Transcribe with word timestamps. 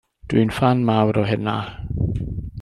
Dw 0.29 0.39
i'n 0.43 0.53
ffan 0.55 0.81
mawr 0.87 1.21
o 1.25 1.27
hynna. 1.33 1.57